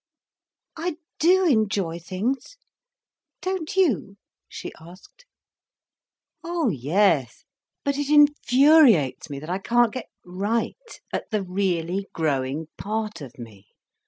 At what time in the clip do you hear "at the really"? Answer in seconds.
11.13-12.07